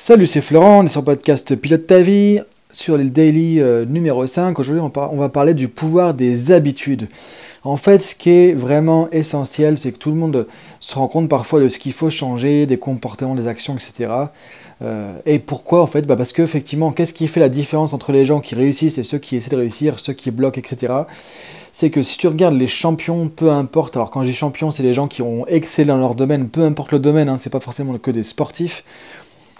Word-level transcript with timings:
Salut, 0.00 0.26
c'est 0.28 0.42
Florent, 0.42 0.78
on 0.78 0.84
est 0.84 0.88
sur 0.88 1.00
le 1.00 1.06
podcast 1.06 1.56
Pilote 1.56 1.88
ta 1.88 1.98
vie, 1.98 2.38
sur 2.70 2.96
le 2.96 3.02
daily 3.06 3.60
euh, 3.60 3.84
numéro 3.84 4.24
5. 4.24 4.56
Aujourd'hui, 4.60 4.80
on, 4.80 5.16
va 5.16 5.28
parler 5.28 5.54
du 5.54 5.66
pouvoir 5.66 6.14
des 6.14 6.52
habitudes. 6.52 7.08
En 7.64 7.76
fait, 7.76 7.98
ce 7.98 8.14
qui 8.14 8.30
est 8.30 8.52
vraiment 8.52 9.10
essentiel, 9.10 9.76
c'est 9.76 9.90
que 9.90 9.98
tout 9.98 10.10
le 10.10 10.16
monde 10.16 10.46
se 10.78 10.94
rend 10.94 11.08
compte 11.08 11.28
parfois 11.28 11.58
de 11.58 11.68
ce 11.68 11.80
qu'il 11.80 11.92
faut 11.92 12.10
changer, 12.10 12.64
des 12.66 12.78
comportements, 12.78 13.34
des 13.34 13.48
actions, 13.48 13.74
etc. 13.74 14.12
Euh, 14.82 15.18
et 15.26 15.40
pourquoi 15.40 15.82
en 15.82 15.88
fait? 15.88 16.02
Bah 16.02 16.14
Parce 16.14 16.30
qu'effectivement, 16.30 16.92
qu'est-ce 16.92 17.12
qui 17.12 17.26
fait 17.26 17.40
la 17.40 17.48
différence 17.48 17.92
entre 17.92 18.12
les 18.12 18.24
gens 18.24 18.38
qui 18.38 18.54
réussissent 18.54 18.98
et 18.98 19.02
ceux 19.02 19.18
qui 19.18 19.34
essaient 19.34 19.50
de 19.50 19.56
réussir, 19.56 19.98
ceux 19.98 20.12
qui 20.12 20.30
bloquent, 20.30 20.60
etc. 20.60 20.92
C'est 21.72 21.90
que 21.90 22.02
si 22.02 22.18
tu 22.18 22.28
regardes 22.28 22.54
les 22.54 22.68
champions, 22.68 23.28
peu 23.28 23.50
importe, 23.50 23.96
alors 23.96 24.10
quand 24.12 24.22
j'ai 24.22 24.32
champion, 24.32 24.70
c'est 24.70 24.84
les 24.84 24.94
gens 24.94 25.08
qui 25.08 25.22
ont 25.22 25.44
excellé 25.48 25.88
dans 25.88 25.98
leur 25.98 26.14
domaine, 26.14 26.48
peu 26.48 26.62
importe 26.62 26.92
le 26.92 27.00
domaine, 27.00 27.28
hein, 27.28 27.36
c'est 27.36 27.50
pas 27.50 27.58
forcément 27.58 27.98
que 27.98 28.12
des 28.12 28.22
sportifs 28.22 28.84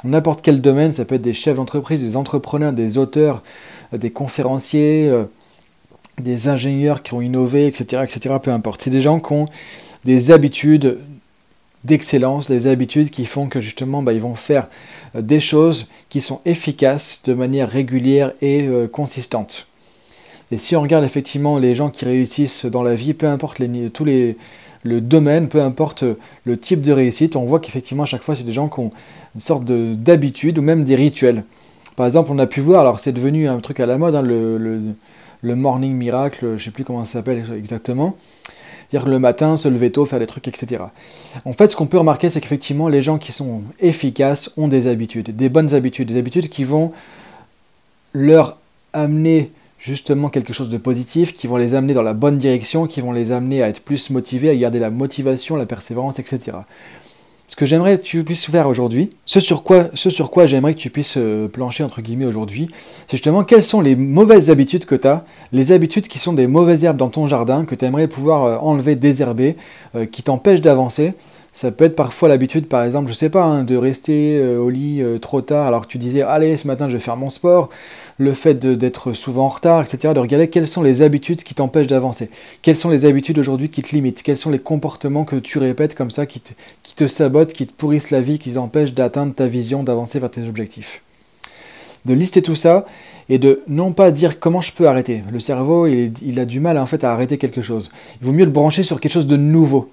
n'importe 0.04 0.42
quel 0.42 0.60
domaine, 0.60 0.92
ça 0.92 1.04
peut 1.04 1.16
être 1.16 1.22
des 1.22 1.32
chefs 1.32 1.56
d'entreprise, 1.56 2.02
des 2.02 2.16
entrepreneurs, 2.16 2.72
des 2.72 2.98
auteurs, 2.98 3.42
euh, 3.92 3.98
des 3.98 4.10
conférenciers, 4.10 5.08
euh, 5.08 5.24
des 6.18 6.48
ingénieurs 6.48 7.02
qui 7.02 7.14
ont 7.14 7.20
innové, 7.20 7.66
etc., 7.66 8.02
etc., 8.04 8.36
peu 8.42 8.50
importe. 8.50 8.82
C'est 8.82 8.90
des 8.90 9.00
gens 9.00 9.20
qui 9.20 9.32
ont 9.32 9.46
des 10.04 10.30
habitudes 10.30 10.98
d'excellence, 11.84 12.48
des 12.48 12.66
habitudes 12.66 13.10
qui 13.10 13.24
font 13.24 13.48
que 13.48 13.60
justement 13.60 14.02
bah, 14.02 14.12
ils 14.12 14.20
vont 14.20 14.34
faire 14.34 14.68
euh, 15.14 15.22
des 15.22 15.40
choses 15.40 15.86
qui 16.08 16.20
sont 16.20 16.40
efficaces 16.44 17.22
de 17.24 17.34
manière 17.34 17.68
régulière 17.68 18.32
et 18.42 18.68
consistante. 18.92 19.66
Et 20.50 20.56
si 20.56 20.74
on 20.76 20.80
regarde 20.80 21.04
effectivement 21.04 21.58
les 21.58 21.74
gens 21.74 21.90
qui 21.90 22.06
réussissent 22.06 22.64
dans 22.64 22.82
la 22.82 22.94
vie, 22.94 23.12
peu 23.12 23.26
importe 23.26 23.60
tous 23.92 24.04
les, 24.04 24.36
le 24.84 25.00
domaine, 25.00 25.48
peu 25.48 25.62
importe 25.62 26.04
le 26.44 26.58
type 26.58 26.82
de 26.82 26.92
réussite, 26.92 27.36
on 27.36 27.44
voit 27.44 27.60
qu'effectivement 27.60 28.04
à 28.04 28.06
chaque 28.06 28.22
fois 28.22 28.34
c'est 28.34 28.44
des 28.44 28.52
gens 28.52 28.68
qui 28.68 28.80
ont 28.80 28.90
une 29.34 29.40
sorte 29.40 29.64
d'habitude 29.64 30.58
ou 30.58 30.62
même 30.62 30.84
des 30.84 30.94
rituels. 30.94 31.44
Par 31.98 32.06
exemple, 32.06 32.30
on 32.32 32.38
a 32.38 32.46
pu 32.46 32.60
voir, 32.60 32.82
alors 32.82 33.00
c'est 33.00 33.10
devenu 33.10 33.48
un 33.48 33.58
truc 33.58 33.80
à 33.80 33.86
la 33.86 33.98
mode, 33.98 34.14
hein, 34.14 34.22
le, 34.22 34.94
morning 35.56 35.92
miracle, 35.94 36.50
je 36.50 36.52
ne 36.52 36.58
sais 36.58 36.70
plus 36.70 36.84
comment 36.84 37.04
ça 37.04 37.14
s'appelle 37.14 37.44
exactement. 37.56 38.14
Dire 38.92 39.04
le 39.04 39.18
matin, 39.18 39.56
se 39.56 39.68
lever 39.68 39.90
tôt, 39.90 40.06
faire 40.06 40.20
des 40.20 40.28
trucs, 40.28 40.46
etc. 40.46 40.84
En 41.44 41.52
fait, 41.52 41.66
ce 41.66 41.74
qu'on 41.74 41.86
peut 41.86 41.98
remarquer, 41.98 42.28
c'est 42.28 42.40
qu'effectivement, 42.40 42.86
les 42.86 43.02
gens 43.02 43.18
qui 43.18 43.32
sont 43.32 43.62
efficaces 43.80 44.52
ont 44.56 44.68
des 44.68 44.86
habitudes, 44.86 45.34
des 45.34 45.48
bonnes 45.48 45.74
habitudes, 45.74 46.06
des 46.06 46.16
habitudes 46.16 46.48
qui 46.48 46.62
vont 46.62 46.92
leur 48.12 48.58
amener 48.92 49.50
justement 49.78 50.28
quelque 50.28 50.52
chose 50.52 50.68
de 50.68 50.78
positif, 50.78 51.32
qui 51.32 51.46
vont 51.46 51.56
les 51.56 51.74
amener 51.74 51.94
dans 51.94 52.02
la 52.02 52.12
bonne 52.12 52.38
direction, 52.38 52.86
qui 52.86 53.00
vont 53.00 53.12
les 53.12 53.32
amener 53.32 53.62
à 53.62 53.68
être 53.68 53.80
plus 53.80 54.10
motivés, 54.10 54.50
à 54.50 54.56
garder 54.56 54.78
la 54.78 54.90
motivation, 54.90 55.56
la 55.56 55.66
persévérance, 55.66 56.18
etc. 56.18 56.58
Ce 57.48 57.56
que 57.56 57.64
j'aimerais 57.64 57.96
que 57.98 58.02
tu 58.02 58.24
puisses 58.24 58.50
faire 58.50 58.68
aujourd'hui, 58.68 59.08
ce 59.24 59.40
sur 59.40 59.62
quoi, 59.62 59.86
quoi 60.30 60.44
j'aimerais 60.44 60.74
que 60.74 60.78
tu 60.78 60.90
puisses 60.90 61.16
euh, 61.16 61.48
plancher 61.48 61.82
entre 61.82 62.02
guillemets 62.02 62.26
aujourd'hui, 62.26 62.68
c'est 63.06 63.16
justement 63.16 63.42
quelles 63.42 63.62
sont 63.62 63.80
les 63.80 63.96
mauvaises 63.96 64.50
habitudes 64.50 64.84
que 64.84 64.94
tu 64.94 65.08
as, 65.08 65.24
les 65.52 65.72
habitudes 65.72 66.08
qui 66.08 66.18
sont 66.18 66.34
des 66.34 66.46
mauvaises 66.46 66.84
herbes 66.84 66.98
dans 66.98 67.08
ton 67.08 67.26
jardin, 67.26 67.64
que 67.64 67.74
tu 67.74 67.86
aimerais 67.86 68.06
pouvoir 68.06 68.44
euh, 68.44 68.56
enlever, 68.58 68.96
désherber, 68.96 69.56
euh, 69.94 70.04
qui 70.04 70.22
t'empêchent 70.22 70.60
d'avancer, 70.60 71.14
ça 71.58 71.72
peut 71.72 71.86
être 71.86 71.96
parfois 71.96 72.28
l'habitude, 72.28 72.68
par 72.68 72.84
exemple, 72.84 73.08
je 73.08 73.14
sais 73.14 73.30
pas, 73.30 73.42
hein, 73.42 73.64
de 73.64 73.74
rester 73.74 74.38
euh, 74.38 74.60
au 74.60 74.70
lit 74.70 75.02
euh, 75.02 75.18
trop 75.18 75.40
tard 75.40 75.66
alors 75.66 75.82
que 75.82 75.88
tu 75.88 75.98
disais, 75.98 76.22
allez, 76.22 76.56
ce 76.56 76.68
matin 76.68 76.88
je 76.88 76.92
vais 76.92 77.02
faire 77.02 77.16
mon 77.16 77.30
sport, 77.30 77.68
le 78.16 78.32
fait 78.32 78.64
d'être 78.64 79.12
souvent 79.12 79.46
en 79.46 79.48
retard, 79.48 79.82
etc. 79.82 80.14
De 80.14 80.20
regarder 80.20 80.46
quelles 80.46 80.68
sont 80.68 80.84
les 80.84 81.02
habitudes 81.02 81.42
qui 81.42 81.56
t'empêchent 81.56 81.88
d'avancer, 81.88 82.30
quelles 82.62 82.76
sont 82.76 82.90
les 82.90 83.06
habitudes 83.06 83.40
aujourd'hui 83.40 83.70
qui 83.70 83.82
te 83.82 83.90
limitent, 83.90 84.22
quels 84.22 84.36
sont 84.36 84.50
les 84.50 84.60
comportements 84.60 85.24
que 85.24 85.34
tu 85.34 85.58
répètes 85.58 85.96
comme 85.96 86.12
ça 86.12 86.26
qui 86.26 86.38
te, 86.38 86.52
qui 86.84 86.94
te 86.94 87.08
sabotent, 87.08 87.52
qui 87.52 87.66
te 87.66 87.72
pourrissent 87.72 88.12
la 88.12 88.20
vie, 88.20 88.38
qui 88.38 88.52
t'empêchent 88.52 88.94
d'atteindre 88.94 89.34
ta 89.34 89.48
vision, 89.48 89.82
d'avancer 89.82 90.20
vers 90.20 90.30
tes 90.30 90.46
objectifs? 90.46 91.02
De 92.04 92.14
lister 92.14 92.40
tout 92.40 92.54
ça 92.54 92.86
et 93.28 93.38
de 93.38 93.62
non 93.66 93.92
pas 93.92 94.12
dire 94.12 94.38
comment 94.38 94.60
je 94.60 94.72
peux 94.72 94.86
arrêter. 94.86 95.24
Le 95.32 95.40
cerveau, 95.40 95.88
il, 95.88 96.12
il 96.22 96.38
a 96.38 96.44
du 96.44 96.60
mal 96.60 96.78
en 96.78 96.86
fait 96.86 97.02
à 97.02 97.10
arrêter 97.10 97.36
quelque 97.36 97.62
chose. 97.62 97.90
Il 98.20 98.28
vaut 98.28 98.32
mieux 98.32 98.44
le 98.44 98.52
brancher 98.52 98.84
sur 98.84 99.00
quelque 99.00 99.12
chose 99.12 99.26
de 99.26 99.36
nouveau 99.36 99.90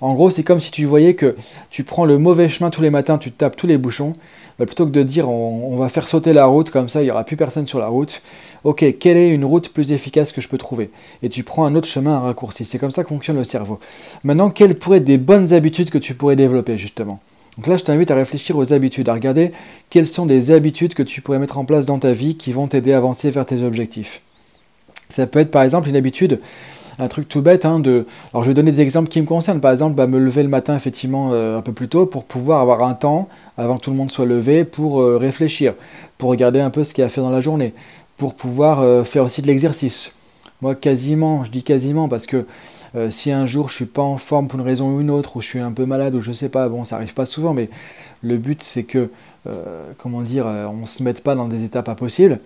en 0.00 0.14
gros, 0.14 0.30
c'est 0.30 0.42
comme 0.42 0.60
si 0.60 0.70
tu 0.70 0.84
voyais 0.84 1.14
que 1.14 1.36
tu 1.68 1.84
prends 1.84 2.04
le 2.04 2.18
mauvais 2.18 2.48
chemin 2.48 2.70
tous 2.70 2.82
les 2.82 2.90
matins, 2.90 3.18
tu 3.18 3.32
tapes 3.32 3.56
tous 3.56 3.66
les 3.66 3.78
bouchons, 3.78 4.14
bah, 4.58 4.66
plutôt 4.66 4.86
que 4.86 4.90
de 4.90 5.02
dire 5.02 5.28
on, 5.28 5.76
va 5.76 5.88
faire 5.88 6.08
sauter 6.08 6.32
la 6.32 6.46
route, 6.46 6.70
comme 6.70 6.88
ça 6.88 7.02
il 7.02 7.04
n'y 7.04 7.10
aura 7.10 7.24
plus 7.24 7.36
personne 7.36 7.66
sur 7.66 7.78
la 7.78 7.86
route. 7.86 8.22
Ok, 8.64 8.84
quelle 8.98 9.16
est 9.16 9.30
une 9.30 9.44
route 9.44 9.70
plus 9.70 9.92
efficace 9.92 10.32
que 10.32 10.40
je 10.40 10.48
peux 10.48 10.58
trouver? 10.58 10.90
Et 11.22 11.28
tu 11.28 11.42
prends 11.42 11.64
un 11.64 11.74
autre 11.74 11.88
chemin, 11.88 12.16
un 12.16 12.20
raccourci. 12.20 12.64
C'est 12.64 12.78
comme 12.78 12.90
ça 12.90 13.02
que 13.02 13.08
fonctionne 13.08 13.36
le 13.36 13.44
cerveau. 13.44 13.78
Maintenant, 14.22 14.50
quelles 14.50 14.74
pourraient 14.74 14.98
être 14.98 15.04
des 15.04 15.18
bonnes 15.18 15.52
habitudes 15.52 15.90
que 15.90 15.98
tu 15.98 16.14
pourrais 16.14 16.36
développer 16.36 16.76
justement? 16.76 17.20
Donc 17.56 17.66
là, 17.66 17.76
je 17.76 17.84
t'invite 17.84 18.10
à 18.10 18.14
réfléchir 18.14 18.56
aux 18.56 18.72
habitudes, 18.72 19.08
à 19.08 19.14
regarder 19.14 19.52
quelles 19.90 20.08
sont 20.08 20.24
les 20.24 20.50
habitudes 20.50 20.94
que 20.94 21.02
tu 21.02 21.20
pourrais 21.20 21.38
mettre 21.38 21.58
en 21.58 21.64
place 21.64 21.84
dans 21.84 21.98
ta 21.98 22.12
vie 22.12 22.36
qui 22.36 22.52
vont 22.52 22.66
t'aider 22.66 22.92
à 22.92 22.98
avancer 22.98 23.30
vers 23.30 23.44
tes 23.44 23.62
objectifs. 23.62 24.22
Ça 25.08 25.26
peut 25.26 25.40
être 25.40 25.50
par 25.50 25.62
exemple 25.62 25.88
une 25.88 25.96
habitude 25.96 26.40
un 27.00 27.08
truc 27.08 27.28
tout 27.28 27.42
bête. 27.42 27.64
Hein, 27.64 27.80
de... 27.80 28.06
Alors 28.32 28.44
je 28.44 28.50
vais 28.50 28.54
donner 28.54 28.72
des 28.72 28.80
exemples 28.80 29.08
qui 29.08 29.20
me 29.20 29.26
concernent. 29.26 29.60
Par 29.60 29.70
exemple, 29.70 29.94
bah, 29.94 30.06
me 30.06 30.18
lever 30.18 30.42
le 30.42 30.48
matin 30.48 30.76
effectivement 30.76 31.30
euh, 31.32 31.58
un 31.58 31.62
peu 31.62 31.72
plus 31.72 31.88
tôt 31.88 32.06
pour 32.06 32.24
pouvoir 32.24 32.60
avoir 32.60 32.82
un 32.82 32.94
temps 32.94 33.28
avant 33.56 33.76
que 33.76 33.82
tout 33.82 33.90
le 33.90 33.96
monde 33.96 34.10
soit 34.10 34.26
levé 34.26 34.64
pour 34.64 35.00
euh, 35.00 35.16
réfléchir, 35.18 35.74
pour 36.18 36.30
regarder 36.30 36.60
un 36.60 36.70
peu 36.70 36.84
ce 36.84 36.94
qu'il 36.94 37.04
a 37.04 37.08
fait 37.08 37.20
dans 37.20 37.30
la 37.30 37.40
journée, 37.40 37.74
pour 38.16 38.34
pouvoir 38.34 38.80
euh, 38.80 39.04
faire 39.04 39.24
aussi 39.24 39.42
de 39.42 39.46
l'exercice. 39.46 40.14
Moi, 40.62 40.74
quasiment, 40.74 41.44
je 41.44 41.50
dis 41.50 41.62
quasiment 41.62 42.08
parce 42.08 42.26
que 42.26 42.44
si 43.08 43.30
un 43.30 43.46
jour 43.46 43.68
je 43.68 43.76
suis 43.76 43.86
pas 43.86 44.02
en 44.02 44.16
forme 44.16 44.48
pour 44.48 44.58
une 44.58 44.66
raison 44.66 44.96
ou 44.96 45.00
une 45.00 45.10
autre, 45.10 45.36
ou 45.36 45.40
je 45.40 45.46
suis 45.46 45.60
un 45.60 45.70
peu 45.70 45.86
malade, 45.86 46.16
ou 46.16 46.20
je 46.20 46.32
sais 46.32 46.48
pas, 46.48 46.68
bon, 46.68 46.82
ça 46.82 46.96
arrive 46.96 47.14
pas 47.14 47.24
souvent, 47.24 47.54
mais 47.54 47.70
le 48.20 48.36
but 48.36 48.64
c'est 48.64 48.82
que, 48.82 49.10
comment 49.96 50.22
dire, 50.22 50.44
on 50.46 50.86
se 50.86 51.04
mette 51.04 51.22
pas 51.22 51.36
dans 51.36 51.46
des 51.46 51.62
étapes 51.62 51.88
impossibles. 51.88 52.40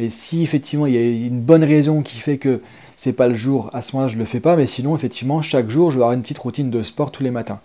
Mais 0.00 0.08
si 0.08 0.42
effectivement 0.42 0.86
il 0.86 0.94
y 0.94 0.96
a 0.96 1.26
une 1.26 1.42
bonne 1.42 1.62
raison 1.62 2.00
qui 2.00 2.16
fait 2.16 2.38
que 2.38 2.62
c'est 2.96 3.12
pas 3.12 3.28
le 3.28 3.34
jour, 3.34 3.68
à 3.74 3.82
ce 3.82 3.94
moment-là 3.94 4.10
je 4.10 4.16
le 4.16 4.24
fais 4.24 4.40
pas, 4.40 4.56
mais 4.56 4.66
sinon 4.66 4.96
effectivement 4.96 5.42
chaque 5.42 5.68
jour 5.68 5.90
je 5.90 5.98
vais 5.98 6.02
avoir 6.02 6.14
une 6.14 6.22
petite 6.22 6.38
routine 6.38 6.70
de 6.70 6.82
sport 6.82 7.12
tous 7.12 7.22
les 7.22 7.30
matins. 7.30 7.60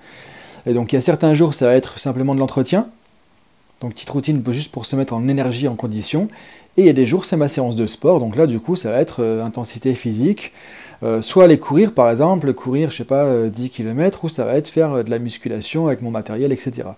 Et 0.65 0.73
donc 0.73 0.91
il 0.91 0.95
y 0.95 0.97
a 0.97 1.01
certains 1.01 1.33
jours 1.33 1.53
ça 1.53 1.67
va 1.67 1.75
être 1.75 1.97
simplement 1.97 2.35
de 2.35 2.41
l'entretien, 2.41 2.89
donc 3.79 3.93
petite 3.93 4.09
routine 4.09 4.43
juste 4.49 4.73
pour 4.73 4.85
se 4.85 4.97
mettre 4.97 5.13
en 5.13 5.29
énergie, 5.29 5.69
en 5.69 5.77
condition, 5.77 6.27
et 6.75 6.81
il 6.81 6.85
y 6.87 6.89
a 6.89 6.93
des 6.93 7.05
jours 7.05 7.23
c'est 7.23 7.37
ma 7.37 7.47
séance 7.47 7.77
de 7.77 7.87
sport, 7.87 8.19
donc 8.19 8.35
là 8.35 8.47
du 8.47 8.59
coup 8.59 8.75
ça 8.75 8.91
va 8.91 8.99
être 8.99 9.23
euh, 9.23 9.41
intensité 9.41 9.95
physique, 9.95 10.51
euh, 11.03 11.21
soit 11.21 11.45
aller 11.45 11.59
courir 11.59 11.93
par 11.93 12.09
exemple, 12.09 12.53
courir 12.53 12.91
je 12.91 12.97
sais 12.97 13.03
pas 13.03 13.47
10 13.47 13.65
euh, 13.65 13.67
km, 13.67 14.25
ou 14.25 14.29
ça 14.29 14.45
va 14.45 14.55
être 14.55 14.67
faire 14.67 15.03
de 15.03 15.09
la 15.09 15.19
musculation 15.19 15.87
avec 15.87 16.01
mon 16.01 16.11
matériel, 16.11 16.51
etc. 16.51 16.89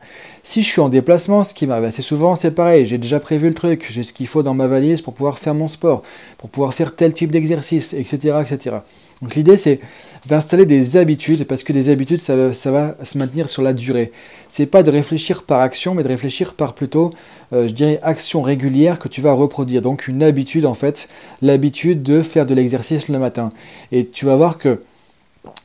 Si 0.44 0.62
je 0.62 0.68
suis 0.68 0.82
en 0.82 0.90
déplacement, 0.90 1.44
ce 1.44 1.54
qui 1.54 1.68
m'arrive 1.68 1.86
assez 1.86 2.02
souvent, 2.02 2.36
c'est 2.36 2.52
pareil, 2.52 2.86
j'ai 2.86 2.98
déjà 2.98 3.20
prévu 3.20 3.48
le 3.48 3.54
truc, 3.54 3.88
j'ai 3.90 4.04
ce 4.04 4.14
qu'il 4.14 4.28
faut 4.28 4.44
dans 4.44 4.54
ma 4.54 4.68
valise 4.68 5.02
pour 5.02 5.14
pouvoir 5.14 5.40
faire 5.40 5.54
mon 5.54 5.68
sport, 5.68 6.04
pour 6.38 6.50
pouvoir 6.50 6.74
faire 6.74 6.96
tel 6.96 7.14
type 7.14 7.32
d'exercice, 7.32 7.94
etc., 7.94 8.38
etc. 8.42 8.78
Donc 9.22 9.34
l'idée 9.34 9.58
c'est 9.58 9.80
d'installer 10.28 10.66
des 10.66 10.98
habitudes, 10.98 11.46
parce 11.46 11.64
que 11.64 11.74
des 11.74 11.90
habitudes 11.90 12.20
ça, 12.20 12.36
va 12.36 12.96
se 13.04 13.18
maintenir 13.18 13.50
sur 13.50 13.64
la 13.64 13.74
durée. 13.74 14.12
C'est 14.50 14.66
pas 14.68 14.84
de 14.84 14.92
réfléchir 14.92 15.44
par 15.44 15.62
action, 15.62 15.96
mais 15.96 16.04
de 16.04 16.08
réfléchir 16.08 16.54
par 16.54 16.74
plutôt, 16.74 17.12
euh, 17.54 17.68
je 17.68 17.74
dirais, 17.74 18.00
action 18.04 18.42
régulière 18.42 19.00
que 19.00 19.08
tu 19.08 19.22
vas 19.22 19.34
reproduire. 19.34 19.82
Donc 19.82 20.08
une 20.08 20.22
habitude 20.22 20.66
en 20.66 20.74
fait, 20.74 21.10
l'habitude 21.42 22.04
de 22.04 22.22
faire 22.22 22.46
de 22.46 22.54
l'exercice 22.54 23.08
le 23.08 23.18
matin. 23.18 23.52
Et 23.92 24.06
tu 24.06 24.26
vas 24.26 24.36
voir 24.36 24.58
que 24.58 24.82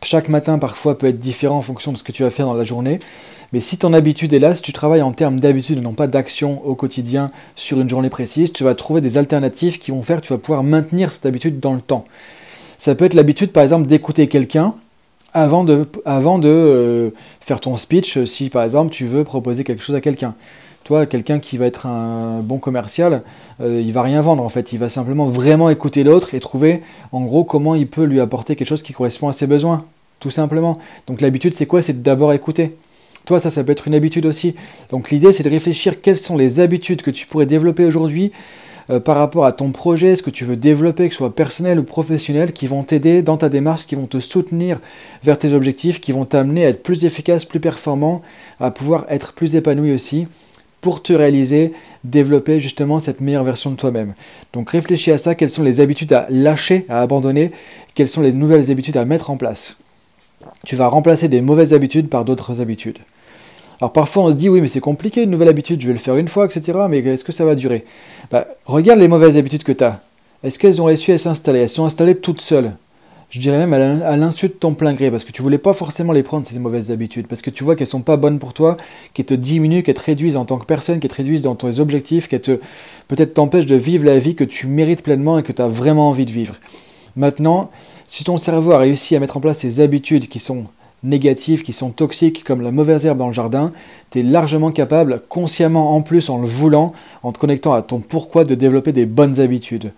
chaque 0.03 0.29
matin 0.29 0.59
parfois 0.59 0.97
peut 0.97 1.09
être 1.09 1.19
différent 1.19 1.59
en 1.59 1.63
fonction 1.63 1.93
de 1.93 1.99
ce 1.99 2.03
que 2.03 2.13
tu 2.13 2.23
vas 2.23 2.31
faire 2.31 2.47
dans 2.47 2.55
la 2.55 2.65
journée. 2.65 3.01
Mais 3.53 3.61
si 3.61 3.77
ton 3.77 3.93
habitude 3.93 4.33
est 4.33 4.39
là, 4.39 4.55
si 4.55 4.63
tu 4.63 4.73
travailles 4.73 5.03
en 5.03 5.13
termes 5.13 5.39
d'habitude 5.39 5.83
non 5.83 5.93
pas 5.93 6.07
d'action 6.07 6.65
au 6.67 6.75
quotidien 6.75 7.31
sur 7.55 7.81
une 7.81 7.89
journée 7.89 8.09
précise, 8.09 8.53
tu 8.53 8.65
vas 8.65 8.75
trouver 8.75 9.03
des 9.03 9.19
alternatives 9.19 9.79
qui 9.79 9.91
vont 9.91 10.01
faire 10.01 10.23
que 10.23 10.27
tu 10.27 10.33
vas 10.33 10.39
pouvoir 10.39 10.63
maintenir 10.63 11.13
cette 11.13 11.27
habitude 11.27 11.61
dans 11.61 11.75
le 11.75 11.83
temps. 11.83 12.07
Ça 12.83 12.97
peut 12.97 13.05
être 13.05 13.15
l'habitude, 13.15 13.53
par 13.53 13.63
exemple, 13.63 13.87
d'écouter 13.87 14.27
quelqu'un 14.27 14.75
avant 15.35 15.63
de, 15.63 15.87
euh, 16.45 17.11
faire 17.39 17.61
ton 17.61 17.77
speech, 17.77 18.25
si 18.25 18.51
par 18.51 18.65
exemple 18.65 18.91
tu 18.91 19.07
veux 19.07 19.23
proposer 19.23 19.63
quelque 19.63 19.85
chose 19.85 19.95
à 19.95 20.01
quelqu'un. 20.01 20.35
Toi, 20.83 21.07
quelqu'un 21.07 21.39
qui 21.39 21.59
va 21.59 21.67
être 21.67 21.87
un 21.87 22.41
bon 22.41 22.59
commercial, 22.59 23.23
euh, 23.61 23.81
il 23.81 23.93
va 23.93 24.03
rien 24.03 24.21
vendre 24.21 24.43
en 24.43 24.49
fait, 24.49 24.73
il 24.73 24.81
va 24.81 24.89
simplement 24.89 25.27
vraiment 25.27 25.71
écouter 25.71 26.03
l'autre 26.03 26.35
et 26.35 26.41
trouver 26.41 26.83
en 27.13 27.21
gros 27.21 27.45
comment 27.45 27.77
il 27.77 27.87
peut 27.87 28.03
lui 28.03 28.19
apporter 28.19 28.57
quelque 28.57 28.67
chose 28.67 28.83
qui 28.83 28.93
correspond 28.93 29.29
à 29.29 29.33
ses 29.33 29.47
besoins, 29.47 29.85
tout 30.19 30.31
simplement. 30.31 30.81
Donc 31.07 31.21
l'habitude 31.21 31.55
c'est 31.55 31.67
quoi? 31.67 31.83
C'est 31.83 32.03
d'abord 32.03 32.33
écouter. 32.33 32.75
Toi, 33.27 33.39
ça, 33.39 33.51
ça 33.51 33.63
peut 33.63 33.71
être 33.71 33.87
une 33.87 33.95
habitude 33.95 34.27
aussi. 34.27 34.57
Donc 34.91 35.13
l'idée, 35.13 35.31
c'est 35.31 35.45
de 35.45 35.51
réfléchir 35.51 36.01
quelles 36.01 36.19
sont 36.19 36.37
les 36.37 36.59
habitudes 36.59 37.03
que 37.03 37.13
tu 37.13 37.29
pourrais 37.29 37.47
développer 37.47 37.85
aujourd'hui 37.85 38.33
euh, 38.93 39.01
par 39.01 39.17
rapport 39.17 39.47
à 39.47 39.53
ton 39.53 39.71
projet, 39.71 40.15
ce 40.15 40.23
que 40.23 40.31
tu 40.31 40.45
veux 40.45 40.57
développer, 40.57 41.09
que 41.09 41.15
ce 41.15 41.19
soit 41.19 41.35
personnel 41.35 41.79
ou 41.79 41.83
professionnel, 41.83 42.53
qui 42.53 42.67
vont 42.67 42.83
t'aider 42.83 43.23
dans 43.23 43.39
ta 43.39 43.49
démarche, 43.49 43.87
qui 43.87 43.95
vont 43.95 44.07
te 44.07 44.21
soutenir 44.21 44.79
vers 45.23 45.39
tes 45.39 45.55
objectifs, 45.55 46.01
qui 46.01 46.13
vont 46.13 46.27
t'amener 46.27 46.67
à 46.67 46.69
être 46.69 46.83
plus 46.83 47.05
efficace, 47.05 47.45
plus 47.45 47.61
performant, 47.61 48.23
à 48.61 48.71
pouvoir 48.71 49.07
être 49.09 49.33
plus 49.33 49.57
épanoui 49.57 49.93
aussi 49.93 50.27
pour 50.83 51.03
te 51.03 51.13
réaliser, 51.13 51.73
développer 52.05 52.61
justement 52.61 52.99
cette 52.99 53.21
meilleure 53.21 53.45
version 53.45 53.71
de 53.71 53.77
toi-même. 53.77 54.15
Donc 54.53 54.71
réfléchis 54.71 55.13
à 55.13 55.17
ça, 55.17 55.35
quelles 55.35 55.51
sont 55.51 55.63
les 55.63 55.81
habitudes 55.81 56.13
à 56.13 56.27
lâcher, 56.29 56.85
à 56.89 57.01
abandonner, 57.01 57.53
quelles 57.95 58.09
sont 58.09 58.21
les 58.21 58.33
nouvelles 58.33 58.71
habitudes 58.71 58.97
à 58.97 59.05
mettre 59.05 59.31
en 59.31 59.37
place. 59.37 59.79
Tu 60.67 60.75
vas 60.75 60.89
remplacer 60.89 61.29
des 61.29 61.41
mauvaises 61.41 61.73
habitudes 61.73 62.09
par 62.09 62.25
d'autres 62.25 62.61
habitudes. 62.61 62.99
Alors 63.83 63.93
parfois 63.93 64.23
on 64.23 64.31
se 64.31 64.37
dit 64.37 64.49
oui 64.49 64.61
mais 64.61 64.69
c'est 64.69 64.79
compliqué 64.79 65.25
une 65.25 65.31
nouvelle 65.31 65.49
habitude, 65.49 65.81
je 65.81 65.89
vais 65.89 65.93
le 65.93 65.99
faire 65.99 66.15
une 66.15 66.29
fois, 66.29 66.45
etc. 66.45 66.79
Mais 66.89 66.99
est-ce 67.01 67.25
que 67.25 67.33
ça 67.33 67.45
va 67.45 67.57
durer? 67.57 67.85
Bah, 68.31 68.47
Regarde 68.65 69.01
les 69.01 69.09
mauvaises 69.09 69.37
habitudes 69.37 69.65
que 69.65 69.73
tu 69.73 69.83
as. 69.83 69.99
Est-ce 70.45 70.57
qu'elles 70.57 70.81
ont 70.81 70.85
réussi 70.85 71.11
à 71.11 71.19
s'installer? 71.19 71.59
Elles 71.59 71.69
sont 71.69 71.85
installées 71.85 72.15
toutes 72.15 72.41
seules. 72.41 72.75
Je 73.31 73.41
dirais 73.41 73.67
même 73.67 73.73
à 74.05 74.17
l'insu 74.17 74.47
de 74.47 74.53
ton 74.53 74.75
plein 74.75 74.93
gré, 74.93 75.11
parce 75.11 75.25
que 75.25 75.33
tu 75.33 75.43
voulais 75.43 75.59
pas 75.59 75.73
forcément 75.73 76.13
les 76.13 76.23
prendre, 76.23 76.47
ces 76.47 76.57
mauvaises 76.61 76.93
habitudes, 76.93 77.27
parce 77.27 77.43
que 77.43 77.51
tu 77.51 77.65
vois 77.65 77.75
qu'elles 77.75 77.89
sont 77.89 78.03
pas 78.03 78.17
bonnes 78.17 78.39
pour 78.39 78.53
toi, 78.53 78.77
qu'elles 79.15 79.27
te 79.27 79.35
diminuent, 79.35 79.83
qu'elles 79.83 79.97
te 79.97 80.05
réduisent 80.05 80.37
en 80.37 80.45
tant 80.45 80.59
que 80.59 80.65
personne, 80.65 81.01
qu'elles 81.01 81.11
te 81.11 81.17
réduisent 81.17 81.43
dans 81.43 81.57
tes 81.57 81.81
objectifs, 81.81 82.29
qu'elles 82.29 82.41
te 82.41 82.61
peut-être 83.09 83.35
t'empêchent 83.35 83.67
de 83.67 83.75
vivre 83.75 84.05
la 84.05 84.21
vie 84.21 84.37
que 84.37 84.45
tu 84.45 84.69
mérites 84.69 85.03
pleinement 85.03 85.41
et 85.41 85.43
que 85.43 85.51
tu 85.51 85.61
as 85.61 85.67
vraiment 85.67 86.09
envie 86.09 86.27
de 86.27 86.31
vivre. 86.31 86.55
Maintenant, 87.17 87.73
si 88.07 88.23
ton 88.23 88.37
cerveau 88.37 88.71
a 88.71 88.79
réussi 88.79 89.17
à 89.17 89.19
mettre 89.19 89.39
en 89.39 89.41
place 89.41 89.59
ces 89.59 89.81
habitudes 89.81 90.29
qui 90.29 90.39
sont 90.39 90.67
négatives, 91.03 91.63
qui 91.63 91.73
sont 91.73 91.91
toxiques, 91.91 92.45
comme 92.45 92.61
la 92.61 92.71
mauvaise 92.71 93.07
herbe 93.07 93.19
dans 93.19 93.29
le 93.29 93.33
jardin, 93.33 93.73
tu 94.11 94.21
es 94.21 94.23
largement 94.23 94.71
capable, 94.71 95.23
consciemment 95.29 95.95
en 95.97 96.01
plus, 96.01 96.29
en 96.29 96.39
le 96.39 96.47
voulant, 96.47 96.93
en 97.23 97.33
te 97.33 97.39
connectant 97.39 97.73
à 97.73 97.83
ton 97.83 97.99
pourquoi, 98.01 98.45
de 98.45 98.55
développer 98.55 98.93
des 98.93 99.07
bonnes 99.07 99.41
habitudes. 99.41 99.93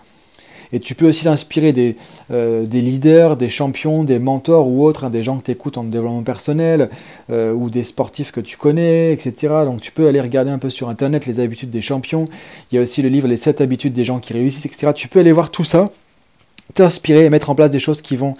Et 0.73 0.81
tu 0.81 0.97
peux 0.97 1.07
aussi 1.07 1.25
t'inspirer 1.25 1.73
des, 1.73 1.97
euh, 2.33 2.67
des, 2.67 2.81
leaders, 2.81 3.37
des 3.37 3.49
champions, 3.49 4.03
des 4.03 4.19
mentors 4.19 4.67
ou 4.67 4.85
autres, 4.85 5.05
hein, 5.05 5.11
des 5.11 5.23
gens 5.23 5.39
que 5.39 5.45
tu 5.45 5.51
écoutes 5.53 5.79
en 5.79 5.85
développement 5.85 6.23
personnel, 6.23 6.91
euh, 7.31 7.53
ou 7.53 7.71
des 7.71 7.85
sportifs 7.85 8.33
que 8.33 8.41
tu 8.41 8.57
connais, 8.57 9.13
etc. 9.13 9.55
Donc 9.67 9.83
tu 9.83 9.93
peux 9.93 10.09
aller 10.09 10.21
regarder 10.21 10.51
un 10.51 10.59
peu 10.59 10.71
sur 10.71 10.89
Internet 10.89 11.27
les 11.27 11.39
habitudes 11.39 11.71
des 11.71 11.81
champions. 11.81 12.27
Il 12.73 12.75
y 12.75 12.79
a 12.79 12.83
aussi 12.83 13.03
le 13.03 13.09
livre 13.09 13.29
Les 13.29 13.37
7 13.37 13.61
habitudes 13.61 13.93
des 13.93 14.05
gens 14.05 14.19
qui 14.19 14.33
réussissent, 14.33 14.67
etc. 14.67 14.93
Tu 14.95 15.07
peux 15.07 15.21
aller 15.21 15.33
voir 15.33 15.51
tout 15.51 15.65
ça 15.65 15.91
t'inspirer 16.73 17.27
et 17.27 17.31
mettre 17.31 17.51
en 17.51 17.55
place 17.55 17.71
des 17.71 17.79
choses 17.79 18.01
qui 18.01 18.17
vont 18.17 18.35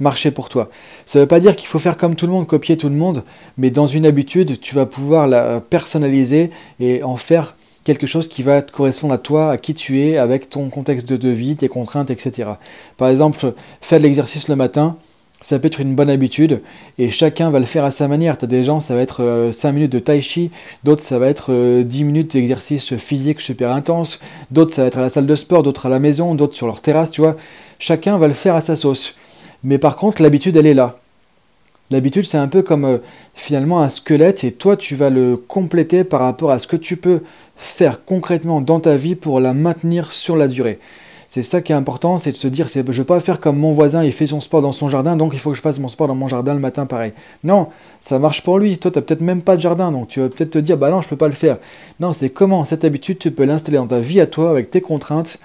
marcher 0.00 0.30
pour 0.30 0.48
toi. 0.48 0.68
Ça 1.06 1.18
ne 1.18 1.24
veut 1.24 1.28
pas 1.28 1.40
dire 1.40 1.56
qu'il 1.56 1.68
faut 1.68 1.78
faire 1.78 1.96
comme 1.96 2.16
tout 2.16 2.26
le 2.26 2.32
monde, 2.32 2.46
copier 2.46 2.76
tout 2.76 2.88
le 2.88 2.94
monde, 2.96 3.22
mais 3.56 3.70
dans 3.70 3.86
une 3.86 4.06
habitude, 4.06 4.60
tu 4.60 4.74
vas 4.74 4.86
pouvoir 4.86 5.26
la 5.26 5.60
personnaliser 5.60 6.50
et 6.80 7.02
en 7.02 7.16
faire 7.16 7.54
quelque 7.84 8.06
chose 8.06 8.28
qui 8.28 8.42
va 8.42 8.60
te 8.60 8.70
correspondre 8.70 9.14
à 9.14 9.18
toi, 9.18 9.50
à 9.52 9.56
qui 9.56 9.72
tu 9.72 10.02
es, 10.02 10.18
avec 10.18 10.50
ton 10.50 10.68
contexte 10.68 11.10
de 11.12 11.28
vie, 11.30 11.56
tes 11.56 11.68
contraintes, 11.68 12.10
etc. 12.10 12.50
Par 12.98 13.08
exemple, 13.08 13.54
faire 13.80 14.00
l'exercice 14.00 14.48
le 14.48 14.56
matin, 14.56 14.96
ça 15.40 15.58
peut 15.58 15.66
être 15.66 15.80
une 15.80 15.94
bonne 15.94 16.10
habitude 16.10 16.60
et 16.98 17.10
chacun 17.10 17.50
va 17.50 17.60
le 17.60 17.64
faire 17.64 17.84
à 17.84 17.90
sa 17.90 18.08
manière. 18.08 18.36
Tu 18.38 18.44
as 18.44 18.48
des 18.48 18.64
gens, 18.64 18.80
ça 18.80 18.94
va 18.94 19.02
être 19.02 19.50
5 19.52 19.68
euh, 19.68 19.72
minutes 19.72 19.92
de 19.92 19.98
tai 19.98 20.20
chi, 20.20 20.50
d'autres, 20.84 21.02
ça 21.02 21.18
va 21.18 21.28
être 21.28 21.52
10 21.82 22.02
euh, 22.02 22.04
minutes 22.04 22.32
d'exercice 22.32 22.96
physique 22.96 23.40
super 23.40 23.70
intense, 23.70 24.20
d'autres, 24.50 24.74
ça 24.74 24.82
va 24.82 24.88
être 24.88 24.98
à 24.98 25.02
la 25.02 25.08
salle 25.08 25.26
de 25.26 25.34
sport, 25.34 25.62
d'autres 25.62 25.86
à 25.86 25.88
la 25.88 26.00
maison, 26.00 26.34
d'autres 26.34 26.56
sur 26.56 26.66
leur 26.66 26.80
terrasse, 26.80 27.10
tu 27.10 27.20
vois. 27.20 27.36
Chacun 27.78 28.18
va 28.18 28.26
le 28.26 28.34
faire 28.34 28.56
à 28.56 28.60
sa 28.60 28.74
sauce. 28.74 29.14
Mais 29.62 29.78
par 29.78 29.96
contre, 29.96 30.22
l'habitude, 30.22 30.56
elle 30.56 30.66
est 30.66 30.74
là. 30.74 30.98
L'habitude, 31.90 32.26
c'est 32.26 32.38
un 32.38 32.48
peu 32.48 32.62
comme 32.62 32.84
euh, 32.84 32.98
finalement 33.34 33.80
un 33.80 33.88
squelette 33.88 34.44
et 34.44 34.52
toi, 34.52 34.76
tu 34.76 34.94
vas 34.94 35.08
le 35.08 35.36
compléter 35.36 36.04
par 36.04 36.20
rapport 36.20 36.50
à 36.50 36.58
ce 36.58 36.66
que 36.66 36.76
tu 36.76 36.96
peux 36.96 37.22
faire 37.56 38.04
concrètement 38.04 38.60
dans 38.60 38.80
ta 38.80 38.96
vie 38.96 39.14
pour 39.14 39.40
la 39.40 39.54
maintenir 39.54 40.12
sur 40.12 40.36
la 40.36 40.48
durée. 40.48 40.80
C'est 41.30 41.42
ça 41.42 41.60
qui 41.60 41.72
est 41.72 41.74
important, 41.74 42.16
c'est 42.16 42.32
de 42.32 42.36
se 42.36 42.48
dire, 42.48 42.68
je 42.68 42.78
ne 42.80 42.90
veux 42.90 43.04
pas 43.04 43.20
faire 43.20 43.38
comme 43.38 43.58
mon 43.58 43.72
voisin, 43.72 44.02
il 44.02 44.12
fait 44.12 44.28
son 44.28 44.40
sport 44.40 44.62
dans 44.62 44.72
son 44.72 44.88
jardin, 44.88 45.14
donc 45.14 45.34
il 45.34 45.38
faut 45.38 45.50
que 45.50 45.56
je 45.58 45.60
fasse 45.60 45.78
mon 45.78 45.88
sport 45.88 46.08
dans 46.08 46.14
mon 46.14 46.26
jardin 46.26 46.54
le 46.54 46.60
matin 46.60 46.86
pareil. 46.86 47.12
Non, 47.44 47.68
ça 48.00 48.18
marche 48.18 48.42
pour 48.42 48.58
lui. 48.58 48.78
Toi, 48.78 48.90
tu 48.90 48.98
n'as 48.98 49.02
peut-être 49.02 49.20
même 49.20 49.42
pas 49.42 49.56
de 49.56 49.60
jardin, 49.60 49.92
donc 49.92 50.08
tu 50.08 50.20
vas 50.20 50.30
peut-être 50.30 50.52
te 50.52 50.58
dire, 50.58 50.78
bah 50.78 50.90
non, 50.90 51.02
je 51.02 51.06
ne 51.06 51.10
peux 51.10 51.16
pas 51.16 51.28
le 51.28 51.34
faire. 51.34 51.58
Non, 52.00 52.14
c'est 52.14 52.30
comment 52.30 52.64
cette 52.64 52.82
habitude, 52.82 53.18
tu 53.18 53.30
peux 53.30 53.44
l'installer 53.44 53.76
dans 53.76 53.86
ta 53.86 54.00
vie 54.00 54.22
à 54.22 54.26
toi, 54.26 54.48
avec 54.48 54.70
tes 54.70 54.80
contraintes 54.80 55.38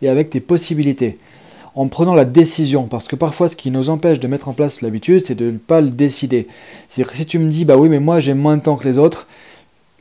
et 0.00 0.08
avec 0.08 0.30
tes 0.30 0.40
possibilités. 0.40 1.18
En 1.74 1.88
prenant 1.88 2.14
la 2.14 2.24
décision, 2.24 2.86
parce 2.86 3.06
que 3.06 3.16
parfois 3.16 3.48
ce 3.48 3.56
qui 3.56 3.70
nous 3.70 3.90
empêche 3.90 4.18
de 4.18 4.28
mettre 4.28 4.48
en 4.48 4.54
place 4.54 4.80
l'habitude, 4.80 5.20
c'est 5.20 5.34
de 5.34 5.50
ne 5.50 5.58
pas 5.58 5.82
le 5.82 5.90
décider. 5.90 6.48
Si 6.88 7.04
tu 7.26 7.38
me 7.38 7.50
dis, 7.50 7.66
bah 7.66 7.76
oui, 7.76 7.90
mais 7.90 8.00
moi 8.00 8.20
j'ai 8.20 8.32
moins 8.32 8.56
de 8.56 8.62
temps 8.62 8.76
que 8.76 8.88
les 8.88 8.96
autres, 8.96 9.26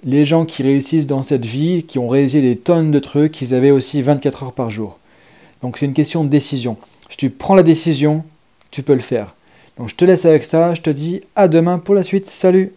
les 0.06 0.24
gens 0.24 0.46
qui 0.46 0.64
réussissent 0.64 1.08
dans 1.08 1.24
cette 1.24 1.44
vie, 1.46 1.84
qui 1.84 2.00
ont 2.00 2.08
réalisé 2.08 2.42
des 2.42 2.56
tonnes 2.56 2.92
de 2.92 3.00
trucs, 3.00 3.42
ils 3.42 3.54
avaient 3.54 3.72
aussi 3.72 4.02
24 4.02 4.44
heures 4.44 4.54
par 4.54 4.70
jour. 4.70 4.98
Donc 5.62 5.78
c'est 5.78 5.86
une 5.86 5.94
question 5.94 6.24
de 6.24 6.30
décision. 6.30 6.78
Si 7.10 7.18
tu 7.18 7.30
prends 7.30 7.56
la 7.56 7.64
décision, 7.64 8.24
tu 8.72 8.84
peux 8.84 8.94
le 8.94 9.02
faire. 9.02 9.36
Donc 9.78 9.90
je 9.90 9.96
te 9.96 10.06
laisse 10.06 10.26
avec 10.26 10.44
ça, 10.44 10.74
je 10.74 10.82
te 10.82 10.90
dis 10.90 11.22
à 11.36 11.48
demain 11.48 11.80
pour 11.80 11.96
la 11.96 12.04
suite. 12.04 12.28
Salut 12.28 12.74